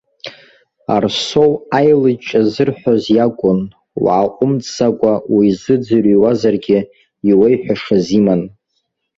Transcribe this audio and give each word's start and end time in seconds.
Арсоу 0.95 1.51
аилыҷҷа 1.77 2.39
ззырҳәоз 2.45 3.03
иакәын, 3.15 3.59
уааҟәымҵӡакәа 4.03 5.13
уизыӡырҩуазаргьы 5.33 6.79
иуеиҳәашаз 7.29 8.05
иман. 8.19 8.41